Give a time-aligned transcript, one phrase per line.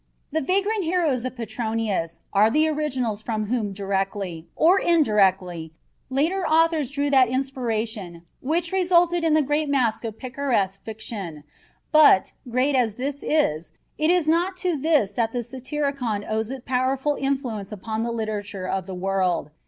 [0.31, 5.73] The vagrant heroes of Petronius are the originals from whom directly, or indirectly,
[6.09, 11.43] later authors drew that inspiration which resulted in the great mass of picaresque fiction;
[11.91, 16.63] but, great as this is, it is not to this that the Satyricon owes its
[16.65, 19.51] powerful influence upon the literature of the world.